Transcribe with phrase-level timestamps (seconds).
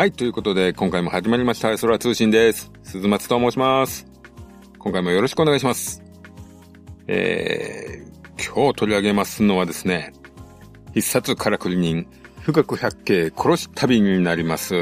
[0.00, 2.72] はい、ということで、今回も始まりました、空通信です。
[2.82, 4.06] 鈴松と申します。
[4.78, 6.02] 今回もよろしくお願いします。
[7.06, 10.14] えー、今日取り上げますのはですね、
[10.94, 12.06] 必殺からくり人、
[12.46, 14.72] 富岳百景殺し旅になります。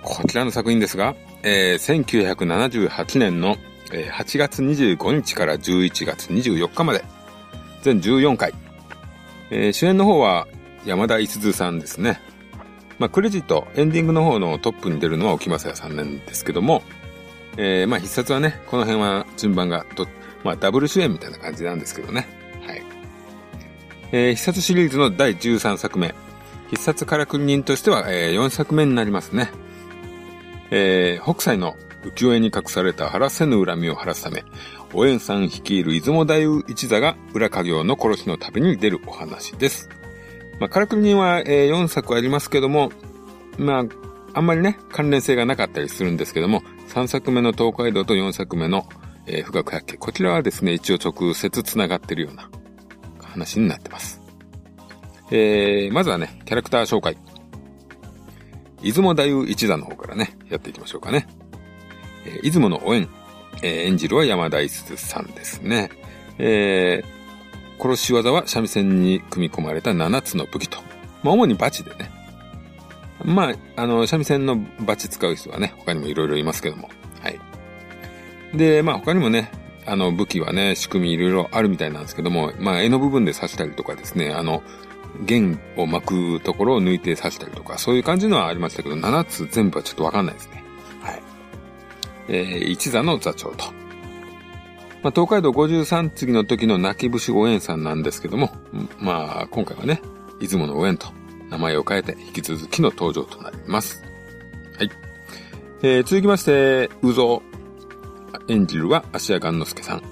[0.00, 3.56] こちらの作品ですが、えー、1978年の
[3.90, 7.04] 8月25日から11月24日まで、
[7.82, 8.54] 全14回。
[9.50, 10.46] えー主演の方は
[10.84, 12.20] 山田五十さんですね。
[12.98, 16.82] まあ、クレジット、エンディングの方のトップに出るのは沖正也さんなんですけども、
[17.56, 20.06] えーまあ、必殺はね、この辺は順番がど、
[20.44, 22.26] まあ、ダブル主演みたいな感じなんですけどね。
[22.66, 22.82] はい。
[24.12, 26.14] えー必殺シリーズの第13作目。
[26.70, 29.50] 必殺からくり人としては、え4作目になりますね。
[30.70, 34.44] えー北斎の浮世絵に隠された晴らせぬ恨みを晴らすため、
[34.92, 39.88] お縁さん率いる出雲大夫一座が裏家業の殺しの旅に出るお話です。
[40.60, 42.90] まあ、からくり人は、え4作ありますけども、
[43.58, 43.84] まあ、
[44.34, 48.86] あんまりね、関連性がなかったりするんですけども、3作目の東海道と4作目の、
[49.26, 49.96] えー、富岳百景。
[49.96, 52.50] こちらはですね、一応直接繋がってるような
[53.22, 54.20] 話になってます。
[55.30, 57.16] えー、まずはね、キャラクター紹介。
[58.82, 61.26] 出雲大夫一座の方からね、やっていきましょうかね。
[62.24, 63.08] えー出雲のお縁、
[63.62, 65.90] えー演じるは山田五十さんですね。
[66.38, 67.15] えー
[67.78, 70.78] 殺し技は三味線に組み込まれた7つの武器と。
[71.22, 72.10] まあ、主にバチでね。
[73.24, 76.88] まあ、あの、三味線のバチ使う人はね、他にもいろいろいますけども。
[77.20, 77.40] はい。
[78.54, 79.50] で、まあ他にもね、
[79.86, 84.62] あの武器はね、仕組みいろいろあるみたいなんですけども、まあ絵の部分で刺したりとかですね、あの、
[85.24, 90.62] 弦を巻くところを抜いて刺したりとか、そういう感じのはありましたけど、7つ全部はちょっとわかんないですね。
[91.00, 91.22] はい。
[92.28, 93.85] えー、一座の座長と。
[95.06, 98.50] まあ、東海道53次の時の泣き節お縁さんなんですけども、
[98.98, 100.02] まあ、今回はね、
[100.40, 101.06] 出雲のお縁と
[101.48, 104.02] 名前を変えて引き続きの登場となります。
[104.76, 104.90] はい。
[105.84, 107.40] えー、続きまして、うぞ。
[108.48, 110.02] 演じるは芦屋雁之助さん。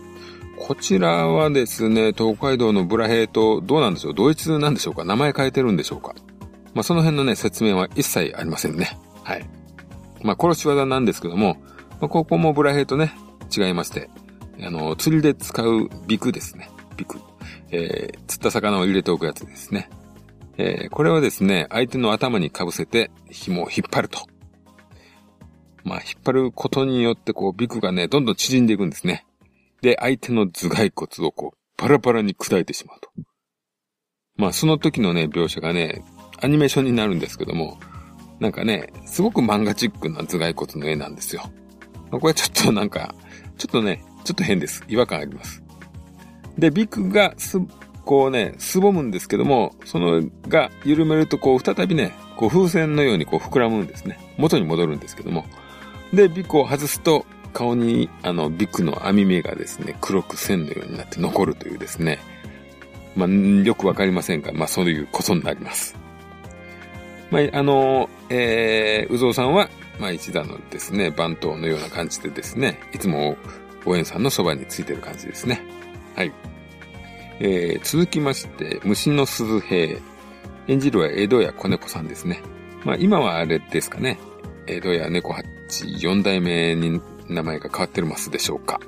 [0.56, 6.14] こちらはですね、東海道のブラヘイとどうなんでしょう同一なんでしょうか名前変えてるんでしょうか
[6.72, 8.96] まあ、その辺のね、説明は一切ありませんね。
[9.24, 9.44] はい。
[10.22, 11.56] まあ、殺し技なんですけども、
[12.00, 13.12] まあ、ここもブラヘイとね、
[13.50, 14.08] 違いまして、
[14.62, 16.70] あの、釣りで使うビクですね。
[16.96, 17.18] ビク。
[17.70, 19.88] えー、釣った魚を入れておくやつですね。
[20.56, 24.20] えー、これはですね、相手の頭に被せて紐を引っ張ると。
[25.82, 29.26] まあ、引っ張ることによって、こう、ビクがね、どんどん縮んでいくんですね。
[29.82, 33.10] で、相手の頭蓋骨をこう、パラパラに砕いてしまうと。
[34.36, 36.02] まあ、その時のね、描写がね、
[36.40, 37.78] アニメーションになるんですけども、
[38.40, 41.42] なんかね、すごく漫画チックな頭蓋骨の絵なんですよ。
[42.10, 43.14] これちょっとなんか、
[43.58, 44.82] ちょっとね、ちょっと変です。
[44.88, 45.62] 違和感あります。
[46.58, 47.58] で、ビクがす、
[48.04, 54.18] こうね、すぼむんですけども、そのが緩めるとこう再びね、こう風船のようにこう膨らむんですね。
[54.36, 55.44] 元に戻るんですけども。
[56.12, 62.18] で、ビクを外すと、顔にあのビクの網目がですね、黒く線のようになって残るというですね、
[63.16, 65.96] まあ、よくわかりませんが、まあそういうことになります。
[67.30, 73.36] まあ、あの、えー、うぞうさんは、まあ一座のですね、番頭のような感じでですね、いつも
[73.86, 75.62] お縁さんのそばについてる感じですね。
[76.16, 76.32] はい。
[77.40, 79.98] えー、続きまして、虫の鈴兵。
[80.66, 82.40] 演じるは江戸屋子猫さんですね。
[82.84, 84.18] まあ今はあれですかね。
[84.66, 85.44] 江戸屋猫八
[85.98, 88.80] 四代目に名前が変わってますでしょうか。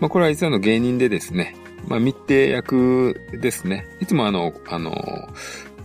[0.00, 1.54] まあこれは実はの芸人でですね。
[1.86, 3.86] まあ密偵役ですね。
[4.00, 5.28] いつもあの、あの、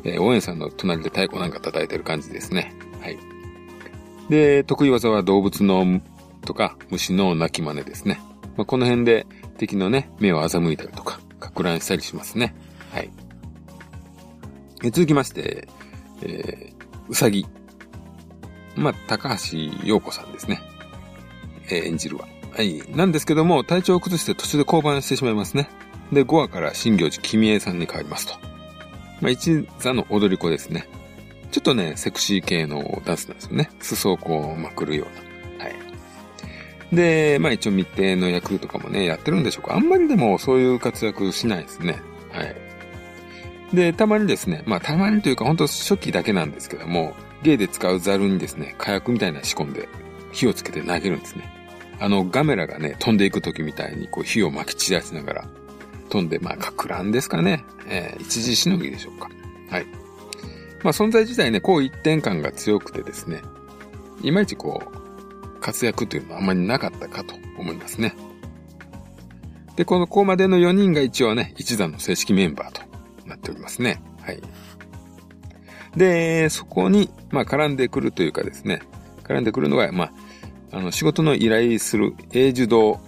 [0.05, 2.73] えー、応援さんの隣で太鼓なんか叩いてる感じですね。
[3.01, 3.17] はい。
[4.29, 6.01] で、得意技は動物の
[6.45, 8.19] とか虫の鳴き真似ですね。
[8.55, 9.25] まあ、この辺で
[9.57, 12.55] 敵のね、目を欺いたりとか、かく乱したりしますね。
[12.91, 13.09] はい。
[14.83, 15.67] え続きまして、
[16.21, 17.45] えー、うさぎ。
[18.75, 20.61] まあ、高橋陽子さんですね。
[21.69, 22.27] えー演じるは。
[22.55, 22.83] はい。
[22.95, 25.69] なんですけども、体調を崩して途中で降板してしまいますね。
[26.11, 28.33] で、5話から新行寺君江さんに変わりますと。
[29.21, 30.87] まあ、一座の踊り子ですね。
[31.51, 33.69] ちょっとね、セクシー系のダンスなんですよね。
[33.79, 35.32] 裾をこうまくるような。
[36.95, 39.75] で、まあ一応密偵の役とかもね、やってるんでしょうか。
[39.75, 42.01] あんまりでもそういう活躍しないですね。
[42.31, 43.75] はい。
[43.75, 49.89] で、たまにですね、まあたまにというか本当初期だけなんですけども、芸で使うザルにですね、火薬みたいな仕込んで
[50.31, 51.51] 火をつけて投げるんですね。
[51.99, 55.45] あのガメラがね、飛んでいく時みたいにこう火を撒き散らしながら
[56.09, 57.65] 飛んで、まあ、かく乱ですかね。
[57.87, 59.29] えー一時しのぎでしょうか。
[59.69, 59.85] はい。
[60.83, 63.41] まあ、存在自体ね、こう一点感が強くてですね、
[64.21, 65.02] いまいちこう、
[65.63, 68.13] 活躍というのはあまりなかったかと思いますね。
[69.75, 72.81] で、この、ここまでの4人が一応ね、一座の正式メンバーと
[73.25, 74.03] なっておりますね。
[74.21, 74.41] はい。
[75.95, 78.81] で、そこに、まあ、絡んでくるというかですね、
[79.23, 80.05] 絡んでくるのが、ま
[80.71, 82.99] あ、あの、仕事の依頼する英樹堂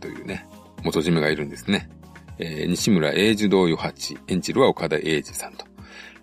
[0.00, 0.46] というね、
[0.84, 1.90] 元締めがいるんですね。
[2.38, 5.66] えー、西村英樹堂余八、演じるは岡田英二さんと。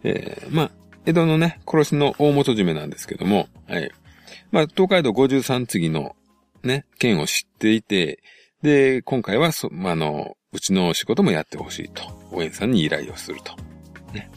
[0.04, 0.72] えー、まあ、
[1.06, 3.92] 江戸のね、殺しの大元締めなんですけども、はい。
[4.56, 6.16] まあ、東海道53次の
[6.64, 8.24] ね、件を知っていて、
[8.62, 13.54] で、今回はそ、まあ、の、うちの仕事もやってほしいと、応援さんに依頼をすると。
[14.14, 14.32] ね。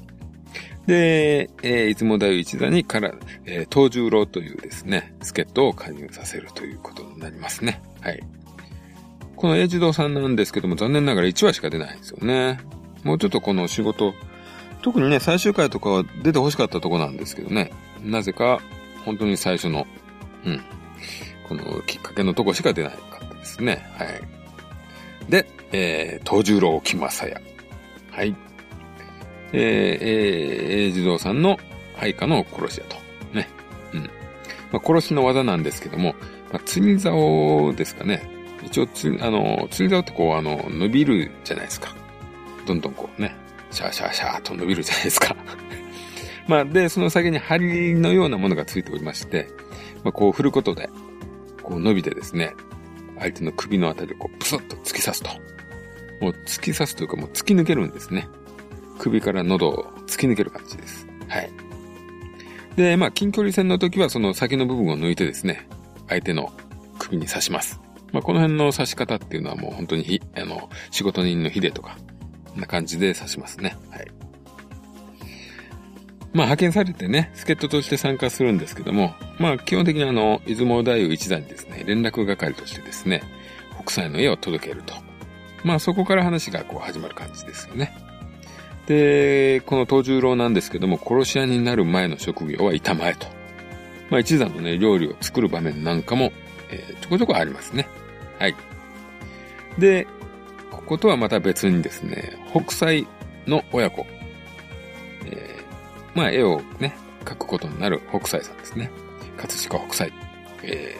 [0.88, 7.80] で、えー、いつもだよ一座にから、えー、東十郎というですね、助っ人を加入させるということになりますね。
[8.00, 8.20] はい。
[9.36, 12.58] この英児童さんなんですけども、残念ながら1話しか出ないんですよね。
[13.04, 14.14] もうちょっとこの仕事、
[14.82, 17.70] 特にね、最終回とかは出て欲しかったとこなんですけどね。
[18.02, 18.60] なぜか、
[19.08, 19.86] 本当に最初の、
[20.44, 20.60] うん、
[21.48, 23.86] このきっかけのとこしか出ないかったですね。
[23.96, 24.22] はい。
[25.30, 27.42] で、えー、東十郎木正也。
[28.10, 28.34] はい。
[29.52, 29.60] えー、
[30.84, 31.58] えー、児童さんの
[31.96, 32.96] 配下の殺し屋と。
[33.34, 33.48] ね。
[33.92, 34.10] うん。
[34.72, 36.14] まあ、殺しの技なんですけども、
[36.52, 38.28] まあ、釣り竿ですかね。
[38.64, 41.94] 一応つ、あの、釣り竿ってこう、あの、伸びるじゃないですか。
[42.66, 43.34] どんどんこうね、
[43.70, 45.36] シャーシャーシャーと伸びるじゃないですか。
[46.46, 49.48] まあ、で、その先に針のようなものがついておりまして、
[50.04, 50.88] まあ、こう振ることで、
[51.62, 52.54] こう伸びてですね、
[53.18, 55.30] 相手の首のあたりをこう、プスッと突き刺すと。
[56.20, 58.28] もう突き刺すというかもう突き抜けるんですね。
[58.98, 61.06] 首から喉を突き抜ける感じです。
[61.28, 61.50] はい。
[62.76, 65.68] で、まあ、近距離戦の時はその先の部分を抜いてですね、
[66.08, 66.52] 相手の
[66.98, 67.80] 首に刺します。
[68.12, 71.98] まあ、この辺の刺し方っていうのはもう本当にひ、あの、仕事人のヒデとか、
[72.48, 73.76] こんな感じで刺しますね。
[73.90, 74.17] はい。
[76.32, 83.22] まあ派遣されてね、助っ人として参加するんですけども、まあ基本的にあの、出雲大夫一座にですね、連絡係としてですね、
[83.80, 84.94] 北斎の絵を届けると。
[85.64, 87.92] まあそこから話がこう始まる感じですよね。
[88.86, 93.26] で、この東十郎なんですけども、殺し屋になる前の職業は板前と。
[94.10, 96.32] まあ一座のね、料理を作る場面なんかも、
[96.70, 97.88] えー、ちょこちょこありますね。
[98.38, 98.54] はい。
[99.78, 100.06] で、
[100.70, 103.06] こことはまた別にですね、北斎
[103.46, 104.06] の親子、
[106.18, 108.90] まあ、絵をね、描くことになる北斎さんですね。
[109.36, 110.12] 葛飾北斎。
[110.64, 110.98] え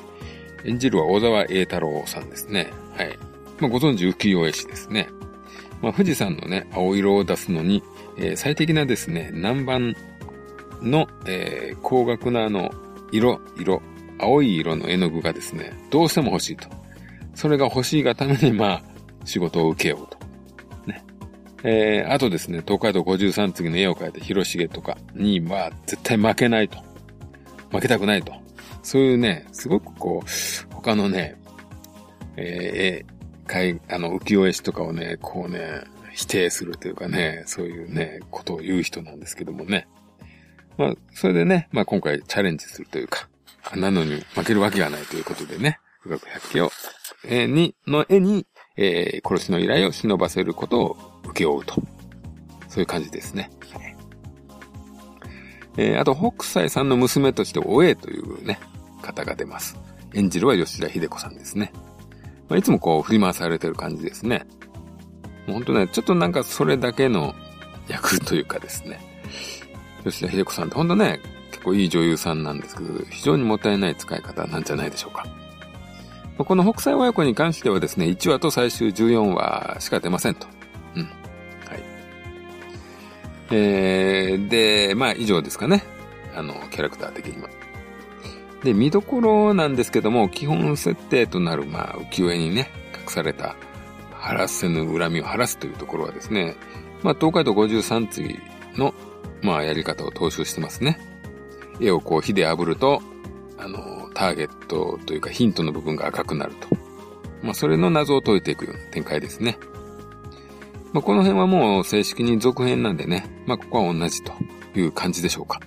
[0.63, 2.73] ー、演じるは小沢栄太郎さんですね。
[2.97, 3.19] はい。
[3.59, 5.09] まあ、ご存知浮世絵師ですね。
[5.83, 7.83] まあ、富士山のね、青色を出すのに、
[8.17, 9.97] えー、最適なですね、南蛮
[10.83, 12.71] の、えー、高額なあの、
[13.11, 13.83] 色、色、
[14.21, 16.69] 青い色の絵の具がですね、どうしても欲しいと。
[17.35, 18.83] それが欲しいがために、まあ、
[19.25, 20.18] 仕事を受けようと。
[21.65, 26.79] えー、あとですね、東海道53次の絵を描いた広重とかには絶対負けないと。
[27.71, 28.33] 負けたくないと。
[28.83, 31.37] そういうね、すごくこう、他のね、
[32.37, 35.83] えー、かい、あの、浮世絵師とかをね、こうね、
[36.15, 39.89] 否定するというかね、そういうね、ことを言う人なんですけどもね。
[40.77, 43.29] まあ、それでね、まあ今回チャレンジするというか、
[43.75, 46.71] なのに負けるわけがないということでね、富岳百景を、
[47.25, 48.47] えー、に、の絵に、
[48.77, 51.75] えー、殺しの依頼を忍ばせることを請け負うと。
[52.69, 53.51] そういう感じですね。
[55.77, 58.59] えー、あと、北斎さんの娘としておえというね、
[59.01, 59.79] 方が出ます。
[60.13, 61.73] 演じるは吉田秀子さんですね。
[62.49, 64.45] まあ、いつもこう振り回されてる感じですね。
[65.47, 67.35] もうほんとね、ちょっとなんかそれだけの
[67.87, 69.01] 役というかですね。
[70.05, 71.21] 吉田秀子さんってほんとね、
[71.53, 75.27] 結構いい女優さんなんですけど、非常にもったいない使い方なんじゃないでしょうか。
[76.39, 80.47] この北斎親子に関してはですね、1話と最終14話しか出ませんと。
[83.51, 83.57] うん。
[83.57, 83.69] はい。
[83.69, 85.85] えー、で、まあ以上ですかね。
[86.35, 87.49] あの、キャラクター的には。
[88.63, 93.57] で、見どころなんですけども、基本設定となる、まあ、浮世絵にね、隠された、
[94.13, 96.57] 晴らせぬ恨みを晴らすというところはですね、
[97.03, 98.39] まあ、東海道53次
[98.77, 98.95] の、
[99.43, 100.99] まあ、やり方を踏襲してますね。
[101.81, 103.01] 絵をこう火で炙ると、
[103.57, 106.69] あの、ターゲットというかヒントの部分が赤くなると。
[107.43, 109.59] まあ、それの謎を解いていくような展開ですね。
[110.93, 114.33] まあ、この辺はもう正式に続編なんでね、まあ、ここは同じと
[114.75, 115.61] いう感じでしょうか。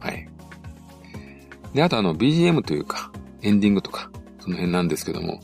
[0.00, 0.28] はい。
[1.74, 3.10] で、あとあの BGM というか、
[3.42, 5.40] エンディングとか、その辺なんですけども、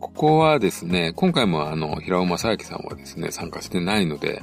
[0.00, 4.42] ここはですね、今回もあの、平尾正明さんはですね、参加してないので、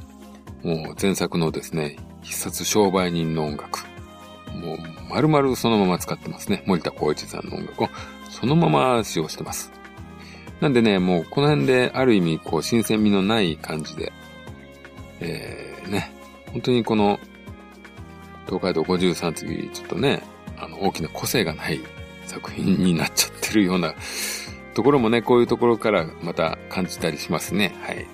[0.63, 3.80] もう前作のですね、必殺商売人の音楽、
[4.53, 4.77] もう
[5.10, 6.63] 丸々そのまま使ってますね。
[6.68, 7.89] 森田光一さんの音楽を
[8.30, 9.72] そのまま使用してます。
[10.62, 14.13] なんでね、もうこの辺である意味こう新鮮味のない感じで、
[15.20, 16.13] えー、ね、
[16.51, 17.20] 本当にこの
[18.46, 20.22] 東海道53次ちょっとね、
[20.58, 21.80] あの大きな個性がない
[22.27, 23.96] 作品になっちゃってるような
[24.75, 27.74] ところもね、こういうところからまた感じたりしますね。
[27.82, 28.06] はい。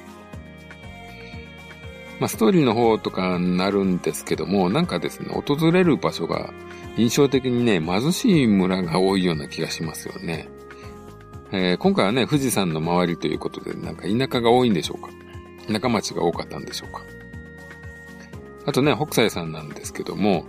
[2.20, 6.52] まあ、ストーリーの方とかになるんですけども、なんかですね、訪れる場所が
[6.96, 10.48] 印象的にね、貧しい村が多いような気がしますよね。
[11.52, 15.10] えー、今回はね、富士山の周りということで、なんか田舎が多いんでしょうか？
[15.68, 17.02] 田舎町が多かったんでしょうか？
[18.66, 20.46] あとね、北斎さんなんですけども、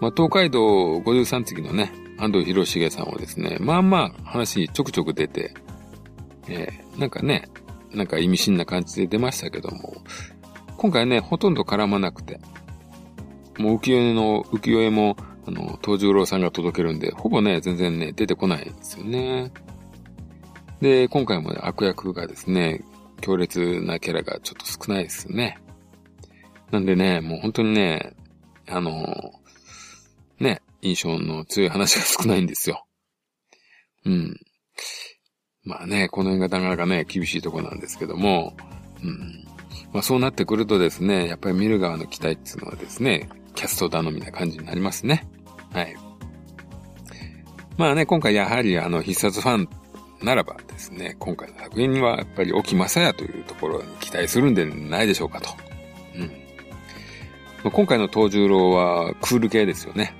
[0.00, 5.54] まあ、東海道53次のね、安藤博重さんはですね、まあまあ話ちょくちょく出て、
[6.48, 7.48] えー、なんかね、
[7.92, 9.94] なんか意味深な感じで出ましたけども、
[10.78, 12.40] 今回ね、ほとんど絡まなくて、
[13.58, 19.52] もう浮世絵の、浮世絵も、あの、東十郎さんが届けるんで、ほぼね、全然ね、出てこないんですよね。
[20.82, 22.82] で、今回も、ね、悪役がですね、
[23.20, 25.58] 強烈なキャラがちょっと少ないですよね。
[26.72, 28.16] なんでね、もう本当にね、
[28.68, 29.32] あの、
[30.40, 32.84] ね、印象の強い話が少ないんですよ。
[34.04, 34.36] うん。
[35.62, 38.56] まあね、この辺がなかなかね、厳しいとこなんですけども、
[39.04, 39.46] うん。
[39.92, 45.28] まあそうなってくるとですね、やっぱり見る側の期待っていうのはですね、キャスト頼みな感じになりますね。
[45.72, 45.94] はい。
[47.76, 49.68] まあね、今回やはりあの必殺ファン
[50.22, 55.50] ならばですね、今回の作品はやっぱり沖正也というところに期待するんでないでしょうかと。
[57.64, 57.70] うん。
[57.70, 60.14] 今回の東十郎はクール系ですよね。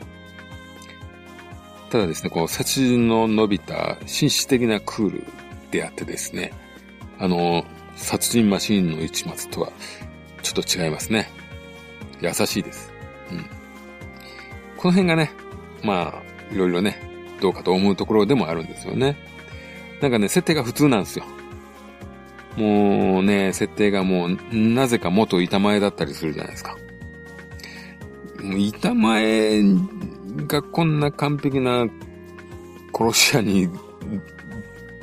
[1.90, 5.24] ただですね、この殺人の伸びた紳士的なクール
[5.70, 6.52] であってですね、
[7.18, 7.64] あの、
[7.96, 9.72] 殺人マシーンの一末とは
[10.42, 11.30] ちょっと違いますね。
[12.20, 12.92] 優しいです。
[13.30, 13.44] うん。
[14.76, 15.32] この辺がね、
[15.82, 17.00] まあ、いろいろね、
[17.40, 19.16] どうかと思うところでもあるんですよね。
[20.02, 21.24] なんかね、設定が普通なんですよ。
[22.56, 26.76] もうね、設定がもう、なぜか元板前だったりするじゃないですか。
[28.58, 29.62] 板前
[30.48, 31.86] がこんな完璧な
[32.92, 33.70] 殺し屋にっ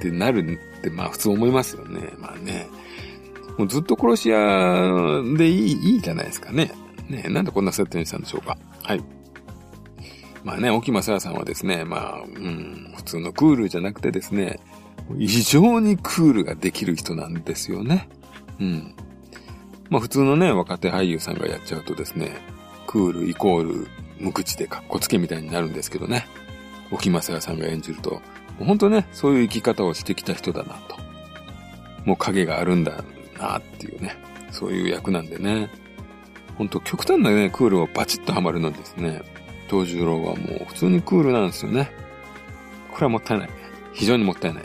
[0.02, 2.14] てなるって、まあ普通思いますよね。
[2.18, 2.68] まあね。
[3.58, 6.74] もうずっと殺し屋でいい、いいじゃないですかね。
[7.08, 8.58] ねなんでこんな設定にしたんでしょうか。
[8.84, 9.04] はい。
[10.44, 14.60] まあね、沖正也さんはですね、まあ、うん、普通のクールじゃなくてですね、
[15.18, 18.10] 異常にクールができる人なんですよね。
[18.60, 18.96] うん。
[19.90, 22.42] まあ普通のね、若手俳優さんがやっちゃうとですね、
[22.88, 23.88] クールイコール
[24.20, 26.28] 無口でかっこつけみたいになるんですけどね。
[26.92, 28.22] 沖正也さんが演じると、
[28.60, 30.98] 本当ね、そういう生き方をしてきた人だなと。
[32.06, 33.04] もう影があるんだ
[33.38, 34.16] なっていうね、
[34.52, 35.70] そういう役なんでね。
[36.58, 39.22] 本当極端なね、クールをバチッとハマるのですね。
[39.70, 41.92] 東十郎はもう普通にクールなんですよね。
[42.92, 43.50] これはもったいない。
[43.94, 44.64] 非常にもったいない。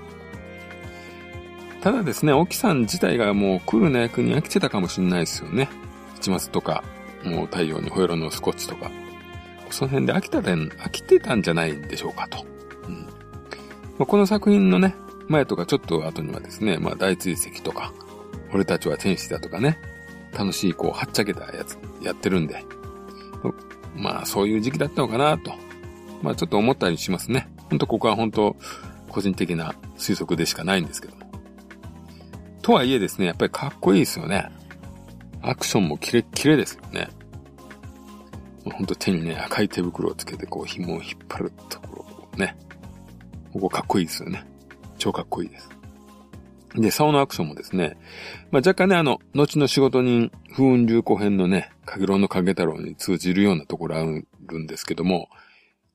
[1.84, 5.68] ただですね、沖さん自体がもうクールな役に飽きてたかもしれないですよね。
[6.16, 6.82] 一松とか、
[7.22, 8.90] もう太陽にほよろのスコッチとか。
[9.68, 12.46] その辺で飽きたで、飽きてたんじゃないんでしょうかと。
[12.88, 13.02] うん。
[13.02, 14.94] まあ、この作品のね、
[15.28, 17.92] 前とかちょっと後にはですね、まあ大追跡とか、
[18.54, 19.78] 俺たちは天使だとかね、
[20.32, 22.64] 楽しいこう、はっちゃけたやつ、やってるんで、
[23.94, 25.52] まあそういう時期だったのかなと、
[26.22, 27.46] まあちょっと思ったりしますね。
[27.68, 28.56] ほんとここは本当
[29.10, 31.23] 個人的な推測でしかないんですけど。
[32.64, 34.50] とはいえですね、やっぱりかっこいいですよね。
[35.42, 37.11] アクションもキレッキレですよね。
[38.64, 42.56] ほんと手にね、赤い手袋をつけてこう紐を引っ張るところね。
[43.52, 44.47] ここかっこいいですよね。
[44.97, 45.68] 超かっこいいです。
[46.75, 47.99] で、竿のアクションもですね、
[48.50, 55.28] まあ、若干ね、あの、後の仕事人、風雲流行編のね、かげろうの影太郎に通じるようなところあるんですけども、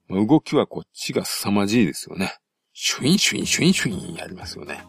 [0.07, 2.35] ま、動きはこっちが凄まじいですよね。
[2.73, 4.81] シュインシュインシュインシュインやりますよね。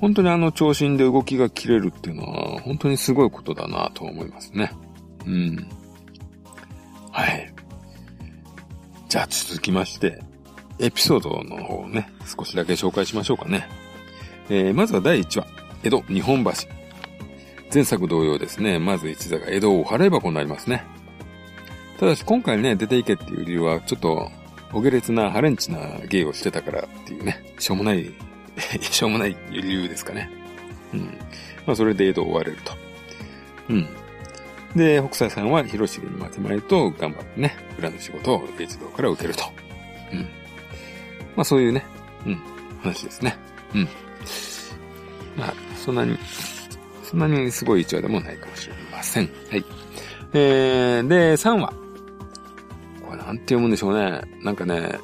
[0.00, 4.72] 本当にあの長身で動きが切れるっていうのは、本当にすごいことだなと思いますね。
[5.26, 5.68] うん。
[7.10, 7.52] はい。
[9.08, 10.22] じゃあ続きまして、
[10.78, 13.68] エピソードの方をね、少しだけ紹介しましょうかね。
[14.48, 15.46] えー、まずは第1話、
[15.82, 16.50] 江戸日本橋。
[17.72, 20.84] 前作同様ですね、まず一座が江戸を払い箱になりますね。
[21.98, 24.30] ただし今回ね、出ていけっていう理由は、ちょっと、
[24.72, 25.78] お下劣なハレンチな
[26.08, 28.12] 芸をしてたからっていうね、しょうもない、
[28.80, 30.30] しょうもない理由ですかね。
[30.92, 31.00] うん。
[31.66, 32.72] まあそれで江戸を追われると。
[33.68, 33.88] うん。
[34.76, 39.44] で、北斎さんは広重に待てまいと頑張ってね、裏の仕事を一堂から受けると。
[40.12, 40.20] うん。
[41.36, 41.84] まあそういうね、
[42.26, 42.40] うん、
[42.82, 43.36] 話ですね。
[43.74, 43.88] うん。
[45.36, 46.18] まあ、そんなに、
[47.04, 49.30] そんなにすごい一話でもないかもしれません。
[49.50, 49.64] はい。
[50.34, 51.72] えー、で、3話。
[53.02, 54.20] これなんて読むんでしょうね。
[54.42, 54.98] なんかね、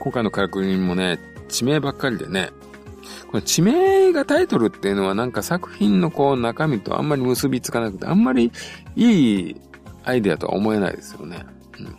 [0.00, 2.50] 今回のカラクリンもね、地名ばっかりでね、
[3.42, 8.52] 地名がタイトルっていうのはなんか作品のこう中身とあんまり結びつかなくて、あんまり
[8.96, 9.56] いい
[10.04, 11.44] アイデアとは思えないですよね。
[11.78, 11.86] うん。
[11.86, 11.92] や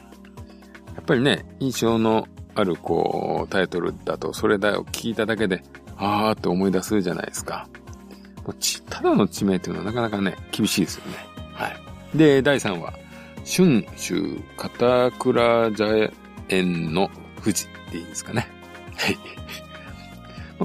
[1.02, 5.64] っぱりね、印象のあるこうタイトルだとそれだよ聞いただけで、
[5.98, 7.68] あーって思い出すじゃないですか。
[8.90, 11.18] ただの地名っていうのはなかなかね、厳しいですよね。
[11.54, 12.18] はい。
[12.18, 12.94] で、第3話、
[13.44, 15.86] 春秋片倉茶
[16.50, 17.10] 園の
[17.44, 18.48] 富士でいいんですかね。
[18.96, 19.18] はい。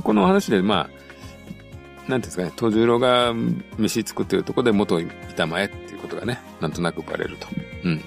[0.03, 0.89] この話で、ま
[2.07, 3.35] あ、なんですかね、東十郎が
[3.79, 7.47] 飯作ってるとこで元板前っていうことがね、なんとなくバレると。
[7.85, 8.05] うん。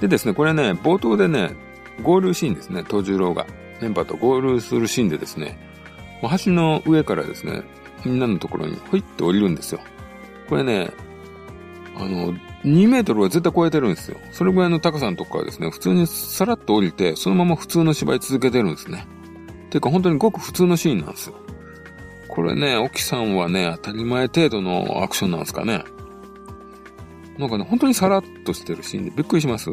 [0.00, 1.54] でですね、これね、冒頭でね、
[2.02, 3.46] 合流シーンですね、東十郎が。
[3.80, 5.58] メンバーと合流するシーンでですね、
[6.44, 7.62] 橋の上からですね、
[8.04, 9.80] みんなのところにほいって降りるんですよ。
[10.48, 10.90] これね、
[11.96, 14.18] あの、2メートルは絶対超えてるんですよ。
[14.32, 19.06] それぐらいの高さのとこからですね、普通にさらっと降りて、そのまま普通の芝居続けてるんですね。
[19.68, 21.36] ていうか本当にごく普通のシーンなんですよ。
[22.28, 25.84] これね、沖さんはね、当たり前程度のアクションなんですかね。
[27.38, 29.70] なんかね、本当にさらっとしてるシーンでびっくりします。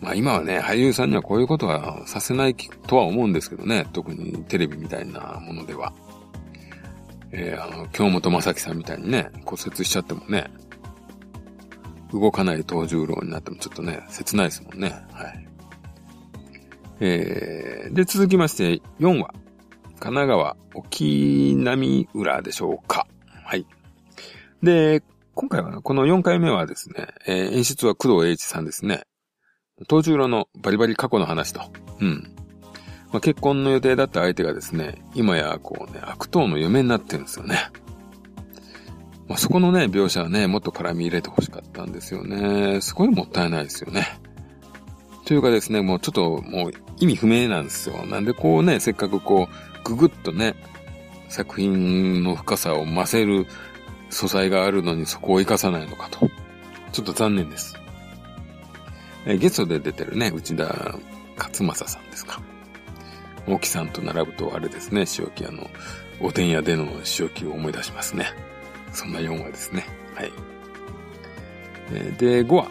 [0.00, 3.86] まあ今はね、俳優さんにはこういうことはさせないとは思うんですけどね。
[3.92, 5.92] 特にテレビみたいなものでは。
[7.30, 10.50] えー、あの、京本正樹さんみたいにね、骨折しちゃってもね、
[12.12, 14.90] 動かない東十郎になってもちょっとね、切ないですもんね。
[15.12, 15.51] はい。
[17.04, 19.34] えー、で、続きまして、4話。
[19.98, 23.08] 神奈川、沖波浦でしょうか。
[23.44, 23.66] はい。
[24.62, 25.02] で、
[25.34, 29.02] 今回は、この4回目はですね、えー、演出は工藤英一さんですね。
[29.88, 31.62] 東十郎のバリバリ過去の話と。
[32.00, 32.34] うん。
[33.10, 37.56] まあ、結婚の予定だった相手がですね、今やこうね、悪党の嫁になってるんですよね。
[39.26, 42.80] まあ、そこのね、描写はね、もっと絡み入れて欲しかったんですよね。
[42.80, 44.06] すごいもったいないですよね。
[45.32, 48.04] というかですね、もうちょっともう意味不明なんですよ。
[48.04, 50.54] なんでこうね、せっかくこう、ぐぐっとね、
[51.30, 53.46] 作品の深さを増せる
[54.10, 56.28] 素材があるのにそこを活かさないのかと。
[56.92, 57.80] ちょっと残念です。
[59.24, 60.98] えゲストで出てるね、内田
[61.38, 62.38] 勝正さんですか。
[63.46, 65.70] 沖さんと並ぶとあれですね、塩木あの、
[66.20, 66.84] お天屋での
[67.18, 68.26] 塩木を思い出しますね。
[68.92, 69.86] そんな4話ですね。
[70.14, 70.32] はい。
[72.18, 72.68] で、5話、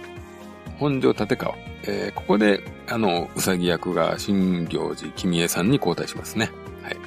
[0.77, 1.70] 本庄立川。
[1.83, 6.51] えー、ここで、あの、うさぎ役が新行寺君江さんに交代しますね。
[6.83, 6.97] はい。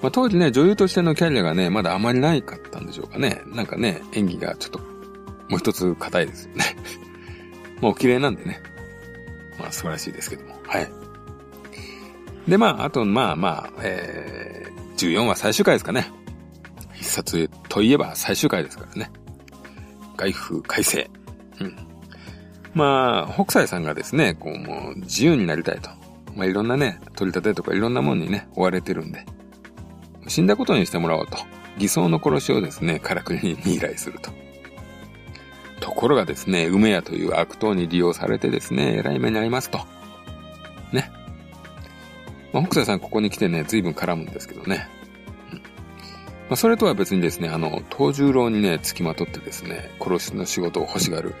[0.00, 3.42] まあ、当時ね、女優としてのキャリアがね、まだあまりないかったんでしょうかね。
[3.46, 4.78] なんかね、演技がちょっと、
[5.48, 6.64] もう一つ硬いですよね。
[7.80, 8.60] もう綺麗なんでね。
[9.58, 10.56] まあ素晴らしいですけども。
[10.66, 10.90] はい。
[12.48, 16.10] で、まあ、あと、まあまあ、えー、14話最終回ですかね。
[16.94, 19.10] 必殺といえば最終回ですからね。
[20.16, 21.10] 外風改正。
[21.60, 21.91] うん。
[22.74, 25.90] まあ、北斎さんがですね、こうもう自由になりたいと。
[26.34, 29.26] まあいろんなね、取り立てとかいろんなもんにね、追われてるんで。
[30.28, 31.36] 死んだことにしてもらおうと。
[31.78, 34.30] 偽装の殺しをですね、からくりに依頼すると。
[35.80, 39.80] ところがですね、梅屋という悪党に利用されてですね、偉い目に遭いますと。
[40.92, 41.10] ね。
[42.52, 44.88] まあ、北斎さんここに来てね、随分絡むんですけどね。
[45.52, 45.62] うんま
[46.50, 51.34] あ、それとは別にですね、あの、東十郎にね、付きまとってですね、殺しの仕事を欲しがる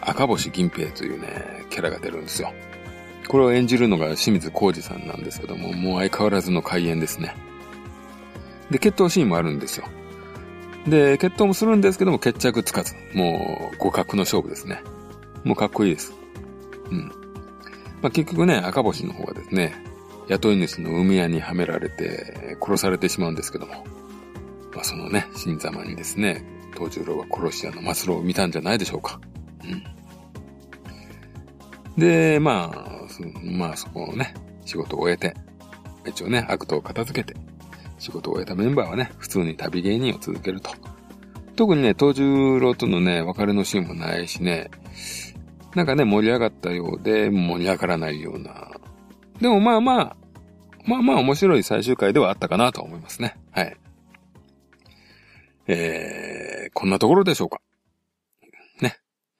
[0.00, 2.52] 赤星銀平というね、キャラが出るんですよ。
[3.28, 7.34] これを演じるのが清水浩二さんなんですけども、もう相変わらずの開演ですね。
[8.70, 9.86] で、決闘シーンもあるんですよ。
[10.86, 12.94] で、決闘もするんですけども決着つかず。
[13.14, 14.82] もう、互角の勝負ですね。
[15.44, 16.12] もうかっこいいです。
[16.90, 17.12] うん。
[18.02, 19.74] まあ、結局ね、赤星の方がですね、
[20.28, 23.84] 雇い主の海屋にはめられて殺されてしまうんですけども。
[24.74, 29.20] まあ、そのね、新様にですね、東十郎は殺し屋の末路を見たんじゃないでしょうか。
[31.96, 32.90] で、まあ、
[33.42, 35.34] まあそこをね、仕事を終えて、
[36.06, 37.38] 一応ね、悪党を片付けて、
[37.98, 40.70] 仕事を終えたメンバーはね、普通に旅芸人を続けると。
[41.56, 44.70] 特にね、東十郎とのね、別れのシーンもないしね、
[45.74, 48.70] なんかね、盛り上がったようで、盛り上がらないような。
[49.40, 50.16] でもまあまあ、
[50.86, 53.36] まあまあ面白い最終回ではあったかなと思いますね。
[53.52, 53.76] はい。
[55.66, 57.60] えー、こんなところでしょうか。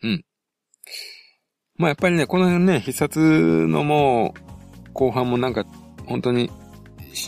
[0.02, 0.24] うん。
[1.76, 5.64] まあやっぱりね、この辺ね、必殺のもう、後半もなんか、
[6.06, 6.50] 本当に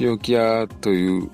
[0.01, 1.31] 塩木屋という、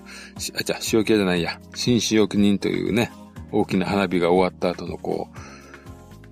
[0.57, 3.11] あ、じゃ塩木屋じゃないや、新塩木人というね、
[3.53, 5.29] 大きな花火が終わった後のこ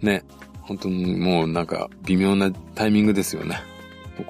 [0.03, 0.25] う、ね、
[0.63, 3.61] 本当にもうなんか微妙なタイミングですよね。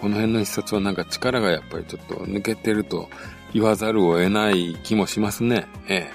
[0.01, 3.09] この辺の必殺はなんか力がやっぱりちょっと抜けてると
[3.53, 5.67] 言わざるを得ない気もしますね。
[5.89, 6.11] え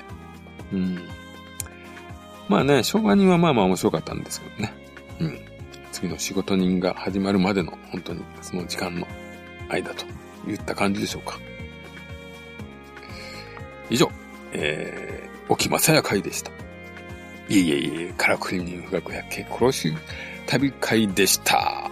[0.73, 0.75] え。
[0.75, 0.99] うん。
[2.51, 4.73] まあね、昭和人はまあまあ面白かったんですけどね。
[5.21, 5.39] うん。
[5.93, 9.07] 次の仕事人が始まるまでの本当にその時間の
[9.69, 10.05] 間と
[10.45, 11.39] 言った感じでしょうか。
[13.89, 14.11] 以上、
[14.51, 16.51] えー、沖正也会でした。
[17.47, 19.93] いえいえいえ、からくり人不学やけ殺し
[20.45, 21.89] 旅会でした。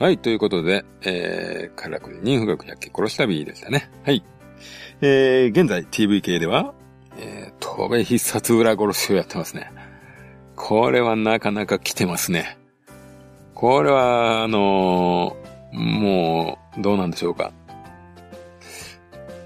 [0.00, 3.90] はい、ということで、えー、カラクリ人不学百鬼殺し旅でしたね。
[4.02, 4.24] はい。
[5.02, 6.72] えー、現在 TVK では、
[7.18, 9.70] えー、東米必殺裏殺しをやってますね。
[10.56, 12.56] これはなかなか来てますね。
[13.52, 17.52] これは、あのー、もう、どうなんでしょうか。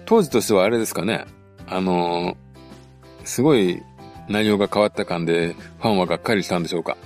[0.04, 1.24] 当時としてはあれですかね。
[1.66, 3.82] あのー、すごい
[4.28, 6.96] 内容が変わった感で、ファンはがっかりしたんでしょうか。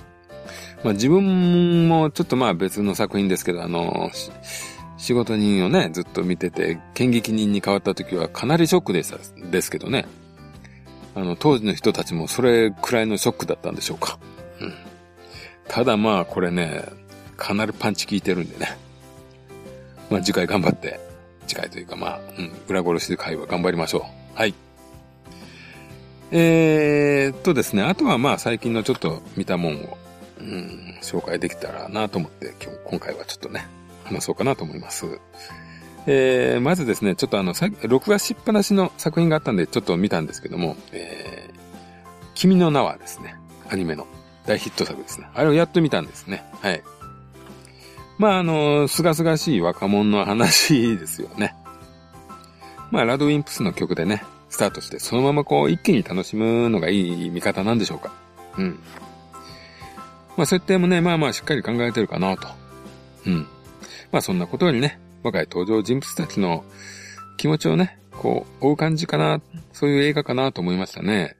[0.83, 4.11] まあ自分もちょっとまあ別の作品ですけど、あの、
[4.97, 9.17] 仕事人をね、ずっと見てて、剣撃人に変わった時はかなりショックでした、
[9.49, 10.05] ですけどね。
[11.15, 14.19] あの、当時の人たちもそれくらいのショックだったんでしょうか。
[14.61, 14.73] うん。
[15.67, 16.83] ただまあこれね、
[17.37, 18.77] かなりパンチ効いてるんでね。
[20.09, 20.99] まあ次回頑張って、
[21.47, 24.37] 次回というかまあ、うん、裏殺しで会話頑張りましょう。
[24.37, 24.53] はい。
[26.31, 29.97] えー、っとですね、あとはまあ最近のちょっと見たもんを
[30.39, 33.67] うん、紹介できたらなと思って、今日、今回はちょっとね、
[34.05, 35.19] 話そうかなと思います。
[36.07, 41.59] えー、まずですね、ちょっとあの、さ録画しっぱなしの作品があったんで、ちょっと見たんですけども、えー、
[42.35, 43.35] 君の名はですね、
[43.69, 44.07] アニメの
[44.45, 45.27] 大ヒット作ですね。
[45.35, 46.43] あれをやっと見たんですね。
[46.61, 46.81] はい。
[48.17, 51.55] まあ、あの、すがすがしい若者の話ですよね。
[52.91, 58.11] まあ、ラドウィンプスの曲でね、スタートして、そのままこう、一気に楽しむのがいい見方なんでしょうか。
[58.57, 58.79] うん。
[60.37, 62.47] まあ設定もね、まあまあしっかり考えてるかなと。
[63.25, 63.47] うん。
[64.11, 66.63] まあそんなことよりね、若い登場人物たちの
[67.37, 69.41] 気持ちをね、こう、追う感じかな、
[69.73, 71.37] そういう映画かなと思いましたね。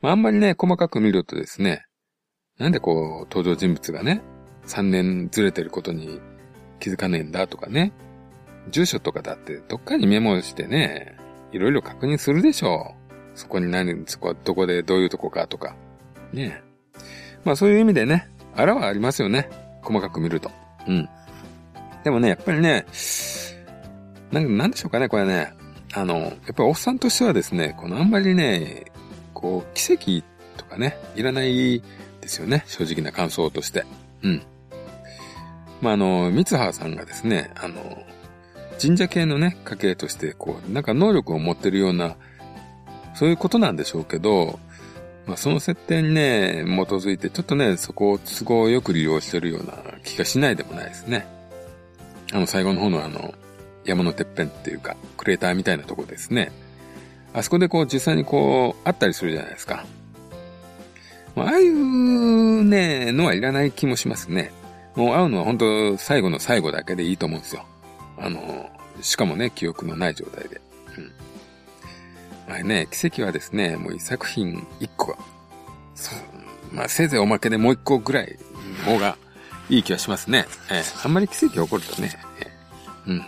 [0.00, 1.84] まああんまりね、細かく見るとですね、
[2.58, 4.22] なんでこう、登場人物がね、
[4.66, 6.20] 3年ずれてることに
[6.80, 7.92] 気づかねえんだとかね、
[8.70, 11.16] 住所とかだってどっかにメモしてね、
[11.52, 13.38] いろいろ確認するでしょう。
[13.38, 15.76] そこに何、そこ、どこでどういうとこかとか。
[16.32, 16.63] ね
[17.44, 19.48] まあそういう意味でね、あらはありますよね。
[19.82, 20.50] 細かく見ると。
[20.86, 21.08] うん。
[22.02, 22.86] でもね、やっぱりね、
[24.32, 25.52] なんなんでしょうかね、これね。
[25.94, 28.86] あの、やっぱりおっさんとしてはですね、このあんまりね、
[29.32, 30.26] こう、奇跡
[30.56, 31.82] とかね、いらない
[32.20, 32.64] ですよね。
[32.66, 33.84] 正直な感想として。
[34.22, 34.42] うん。
[35.80, 38.02] まあ、あの、三葉さんがですね、あの、
[38.80, 42.16] 神社系のね、家系として、こう、なんか能力を持ってるような、
[43.14, 44.58] そういうことなんでしょうけど、
[45.26, 51.26] まあ、その設定にね、基づいて、ちょっとね、そこを都合よく利用してるような気がしないでもないですね。
[52.32, 53.34] あの、最後の方のあの、
[53.84, 56.52] 山のてっぺんっていうか、クレーターみたいなとこですね。
[57.32, 59.84] あそこでこう、実際にこう、あったりするじゃないですか。
[61.34, 64.52] まあ、ああいうね、のはいらない気もしますね。
[64.94, 67.64] もう会うのは本当最後の最後だけでいいと思うんですよ。
[68.18, 70.60] あの、しかもね、記憶のない状態で。
[70.96, 71.33] ま
[72.56, 75.18] あね、奇跡はですね、もう一作品一個が、
[75.94, 78.38] そう、まあせいぜいおまけでもう一個ぐらい
[78.86, 79.16] の方が
[79.70, 80.46] いい気はしますね。
[80.70, 83.24] えー、あんまり奇跡起こるとね、えー、うん。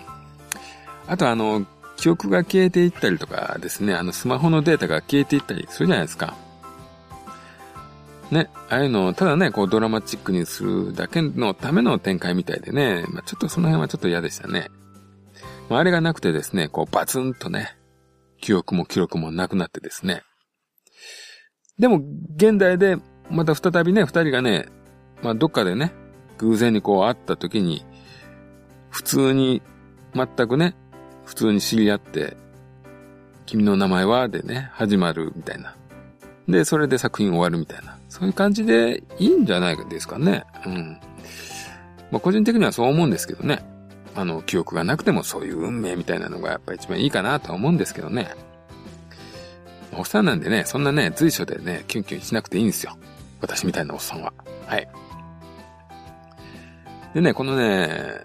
[1.07, 6.35] あとあの、記憶が消えていったりとかですね、あのスマホのデータが消えていったりするじゃないですか。
[8.31, 14.69] ね、ああいうのをただね、こうドラマチックにするだけのための展開みたいでね、まあ、ちょっとその辺はちょっと嫌でしたね。
[15.69, 17.77] まあ、あれがなくてですね、こうバツンとね、
[18.41, 20.23] 記憶も記録もなくなってですね。
[21.79, 22.01] でも、
[22.37, 22.97] 現代で、
[23.31, 24.67] また再びね、二人がね、
[25.23, 25.93] まあ、どっかでね、
[26.39, 27.85] 偶然にこう会った時に、
[28.91, 29.63] 普通に、
[30.15, 30.75] 全くね、
[31.25, 32.37] 普通に知り合って、
[33.45, 35.77] 君の名前はでね、始まるみたいな。
[36.49, 37.99] で、それで作品終わるみたいな。
[38.09, 40.45] そういう感じでいいんじゃないですかね。
[40.65, 40.99] うん。
[42.11, 43.65] まあ、個人的にはそう思うんですけどね。
[44.17, 48.35] あの、記憶がなくてもそういう運命みたいなのがやっぱ一番いいかなとは思うんですけどね。
[49.93, 52.97] おっさんなんでね、そんなね、随所でね、キュンキュンしなくていいんですよ。
[53.41, 54.33] 私みたいなおっさんは。
[54.67, 54.89] はい。
[57.15, 58.25] でね、このね、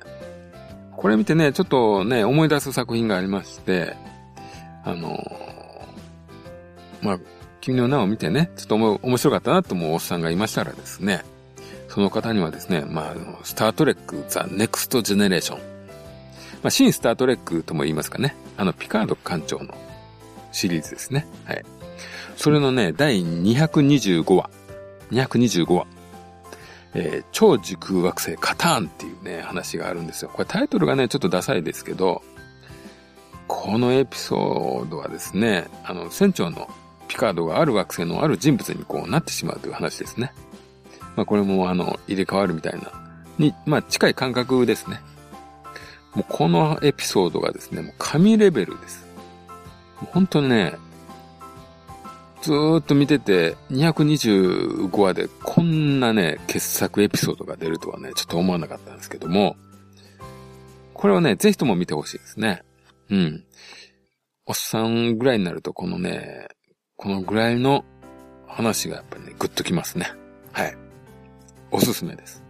[0.95, 3.95] これ見てね、ちょっとね、思い出す作品がありまして、
[4.83, 5.17] あの、
[7.01, 7.19] まあ、
[7.59, 11.23] 君の名を見てね、ちょっと面白かったなと思うおっさんがいましたらですね、
[11.87, 15.70] その方にはですね、まあ、 Star Trek The Next Generation。
[16.63, 18.35] まあ、新スタートレックとも言いますかね。
[18.57, 19.73] あの、ピカード艦長の
[20.51, 21.27] シリーズですね。
[21.45, 21.65] はい。
[22.35, 24.49] それのね、第225話。
[25.11, 25.87] 225話。
[26.93, 30.29] えー、超時空惑星カターンっていうね、話があるんですよ。
[30.33, 32.21] これタイトルがね、ちょっとダサいですけど、
[33.47, 36.69] このエピソードはですね、あの、船長の
[37.07, 40.33] ピカードがある惑星のある人物にこうなってしまうという話ですね。
[41.15, 42.91] まあこれもあの、入れ替わるみたいな、
[43.37, 45.01] に、まあ近い感覚ですね。
[46.15, 49.05] もうこのエピソードがですね、もう神レベルです。
[50.11, 50.75] 本当にね、
[52.41, 59.55] ずーっと見てて、225話でこんなね、傑作エピソードが出るとはね、ちょっと思わなかったんですけども、
[60.93, 62.63] これをね、ぜひとも見てほしいですね。
[63.09, 63.43] うん。
[64.45, 66.47] おっさんぐらいになると、このね、
[66.95, 67.85] このぐらいの
[68.47, 70.11] 話がやっぱりね、グッときますね。
[70.51, 70.75] はい。
[71.69, 72.43] おすすめです。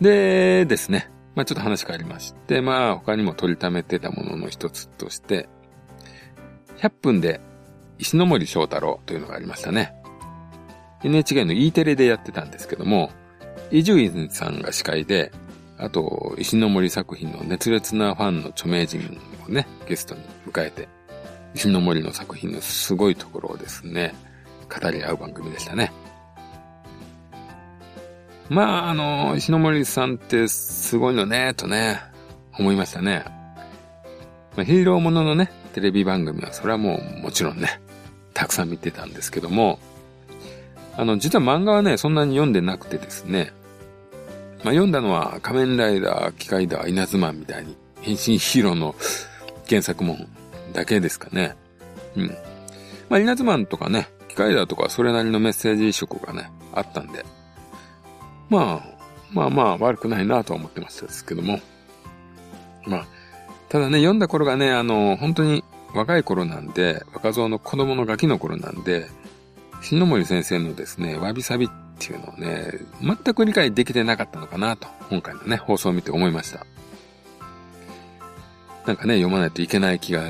[0.00, 1.10] でですね。
[1.40, 5.48] まあちょっと話変わりまして、まあ他にも取りためてたものの一つとして、
[6.76, 7.40] 100分で
[7.98, 9.94] 石ノ森章太郎というのがありましたね。
[11.02, 13.10] NHK の E テレでやってたんですけども、
[13.70, 15.32] 伊集院さんが司会で、
[15.78, 20.88] あと、石ノ森作品の熱烈なファンの著名人をね、ゲストに迎えて、
[21.54, 24.14] 石ノ森の作品のすごいところをですね、
[24.68, 25.90] 語り合う番組でしたね。
[28.50, 32.00] まあ、あの、石森さんってすごいのね、とね、
[32.58, 33.24] 思いましたね。
[34.56, 37.80] まあ、ヒーローもののね、テレビ番組はそれはもうもちろんね、
[38.34, 39.78] たくさん見てたんですけども、
[40.96, 43.52] あの、実は漫画はね、そんなに読んでなくてですね、
[44.64, 48.96] まあ、読んだのは仮面ライダー、機械だ、稲妻みたいに変身ヒーローの
[49.68, 50.18] 原作も
[50.72, 51.54] だけですかね。
[52.16, 52.26] うん。
[53.08, 57.24] まあ、稲妻とかね、機械だとかそれなりのメッセージ色がね、あったんで、
[58.50, 59.00] まあ、
[59.32, 61.60] まあまあ悪くないなとは思ってましたですけども。
[62.84, 63.06] まあ、
[63.68, 69.06] ただね、読んだ頃がね、あの、本当に若い頃なんで、若造の子供のガキの頃なんで、
[69.82, 76.66] 新森先生のですね、わびさびっていうのをね、全く理解できてなかったのかなと、今回のね、放送を見て思いました。
[78.86, 80.22] なんかね、読まないといけない気が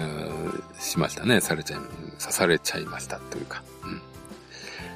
[0.78, 1.40] しましたね。
[1.40, 1.80] されちゃい、
[2.18, 3.62] 刺されちゃいましたというか。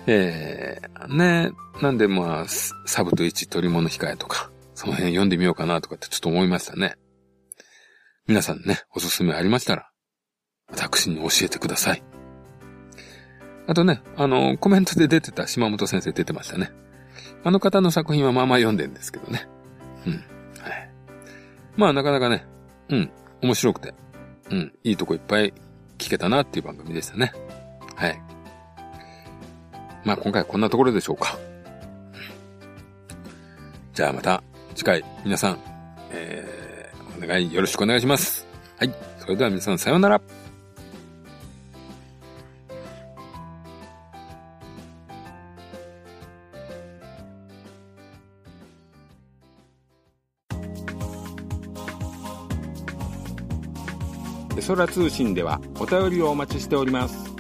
[0.07, 2.45] えー、ね、なんでまあ、
[2.87, 6.97] サブと1取り物控えとか、その辺読んでみようかなとかってちょっと思いましたね。
[8.27, 9.91] 皆さんね、おすすめありましたら、
[10.71, 12.03] 私に教えてください。
[13.67, 16.71] あとね、あの、コメントで出てた島本先生出てましたね。
[17.45, 19.47] あの方の作品はまあまあ読んでんですけどね。
[20.07, 20.13] うん。
[20.13, 20.19] は
[20.71, 20.91] い。
[21.77, 22.47] まあなかなかね、
[22.89, 23.11] うん、
[23.43, 23.95] 面白くて、
[24.51, 25.53] うん、いいとこいっぱい
[25.99, 27.33] 聞けたなっていう番組でしたね。
[27.97, 28.34] はい。
[30.05, 31.39] まあ今回はこんなところでしょうか。
[33.93, 34.43] じゃあまた
[34.75, 35.59] 次回皆さん、
[36.11, 36.65] えー
[37.23, 38.47] お願いよろしくお願いします。
[38.79, 38.95] はい。
[39.19, 40.21] それでは皆さんさようなら。
[54.57, 57.34] エソラ通信ではお便りをお待ちしております。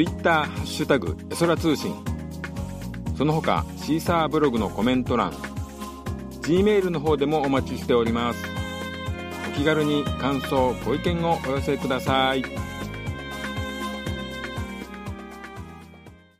[0.00, 1.94] ツイッターハッシュタグエソラ通信
[3.18, 5.30] その他シーサーブログのコメント欄
[6.40, 8.42] G メールの方でもお待ちしております
[9.52, 9.58] お。
[9.58, 12.42] 気軽に感想ご意見をお寄せください